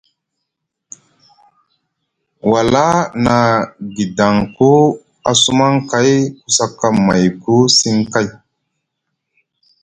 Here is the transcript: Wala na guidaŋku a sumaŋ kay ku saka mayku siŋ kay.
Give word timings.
Wala 2.51 2.85
na 3.23 3.37
guidaŋku 3.95 4.71
a 5.29 5.31
sumaŋ 5.41 5.73
kay 5.91 6.11
ku 6.39 6.45
saka 6.57 6.87
mayku 7.05 7.55
siŋ 7.77 7.97
kay. 8.13 8.27